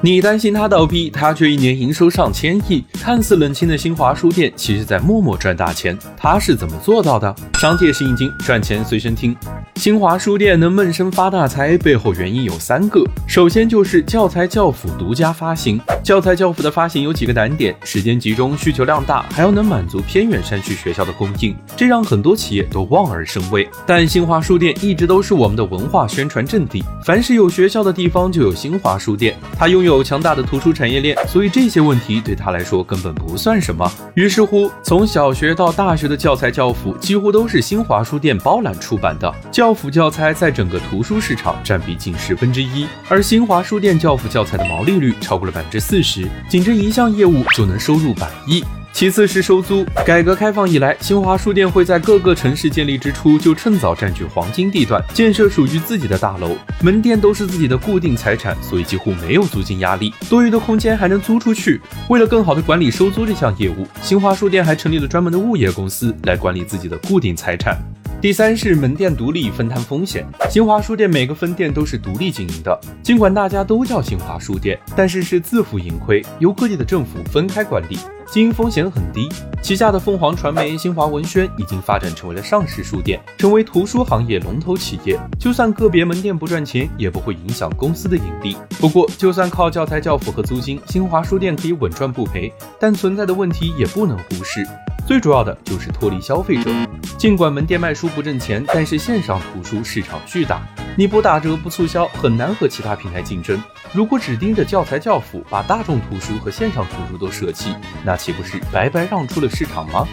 [0.00, 2.84] 你担心它倒闭，它却一年营收上千亿。
[3.00, 5.98] 看似冷清的新华书店，其实在默默赚大钱。
[6.16, 7.34] 它是怎么做到的？
[7.54, 9.36] 商界是硬金，赚钱随身听。
[9.74, 13.02] 新华书店能闷声发大财，背后原因有三个。
[13.26, 15.80] 首先就是教材教辅独家发行。
[16.08, 23.68] 教材教辅的发行有几个难点：时间集中，需求量大，还要能满足偏远山区学校的供应，这让很多企业都望而生畏。
[23.86, 29.36] 但新华书店一直都是我们的文化宣传阵地，凡是有学校的地方就有新华书店。
[29.58, 33.92] 它拥有强大的图书产业链，所以这些问题对他来说根本不算什么。
[34.14, 39.30] 于是乎，从小学到大学的教材教辅几乎都是新华书店包揽出版的。
[39.52, 48.62] 教辅教材在整个图书市场占比近十分之一，而新华书店教辅教材的毛利率超过了百分之四四十，仅这一项业务就能收入百亿。
[48.92, 49.84] 其次是收租。
[50.06, 61.80] 改革开放以来，新华书店会在各个城市建立之初就趁早占据黄金地段，建设属于自己的大楼，门店都是自己的固定财产，所以几乎没有租金压力，多余的空间还能租出去。
[62.08, 67.76] 为了更好的管理收租这项业务，新华书店还成立了专门的物业公司来管理自己的固定财产。
[68.20, 70.26] 第三是门店独立分摊风险。
[70.50, 77.96] 新华书店每个分店都是独立经营的，尽管大家都叫新华书店，但是是自负盈亏，由各地的政府分开管理。
[78.26, 79.28] 经营风险很低，
[79.62, 85.16] 旗下的凤凰传媒、新华文轩已经发展成为了上市书店，成为图书行业龙头企业。
[85.38, 88.56] 就算个别门店不赚钱，也不会影响公司的盈利。
[88.80, 94.66] 不过，就算靠教材教辅和租金，新华书店可以稳赚不赔，但存在的问题也不能忽视。
[95.08, 96.70] 最主要的就是脱离消费者。
[97.16, 100.60] 尽管门店卖书不挣钱，但是线上图书市场巨大，
[100.98, 103.58] 你不打折不促销，很难和其他平台竞争。
[103.94, 110.06] 如果只盯着教材教辅，把大众图书和线上图书都舍弃，那岂不是白白让出了市场吗？